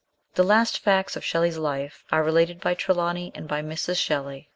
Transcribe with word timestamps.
The 0.33 0.41
last 0.43 0.79
facts 0.79 1.15
of 1.15 1.23
Shelley's 1.23 1.59
life 1.59 2.05
are 2.11 2.23
related 2.23 2.59
by 2.59 2.73
Trelawny 2.73 3.31
and 3.35 3.47
by 3.47 3.61
Mrs. 3.61 4.01
Shelley. 4.03 4.49